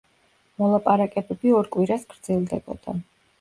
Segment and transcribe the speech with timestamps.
[0.61, 2.97] მოლაპარაკებები ორ კვირას გრძელდებოდა.